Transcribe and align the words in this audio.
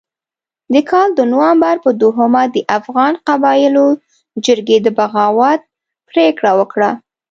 د 0.73 0.75
کال 0.91 1.09
د 1.15 1.19
نومبر 1.31 1.75
په 1.85 1.89
دوهمه 2.01 2.43
د 2.55 2.57
افغان 2.77 3.13
قبایلو 3.27 3.85
جرګې 4.45 4.77
د 4.81 4.87
بغاوت 4.97 5.61
پرېکړه 6.09 6.51
وکړه. 6.59 6.89